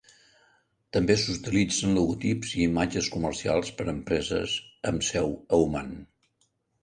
També 0.95 1.15
s'utilitza 1.23 1.83
en 1.89 1.93
logotips 1.97 2.55
i 2.61 2.63
imatges 2.63 3.09
comercials 3.17 3.69
per 3.81 3.87
empreses 3.93 4.55
amb 4.93 5.05
seu 5.11 5.35
a 5.35 5.61
Oman. 5.67 5.93